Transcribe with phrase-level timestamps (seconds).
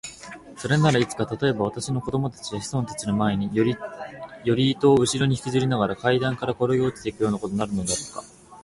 [0.57, 8.23] それならいつか、たとえば私の子供たちや子孫たちの前に、より糸をうしろにひきずりながら階段からころげ落ちていくようなことになるのだろうか。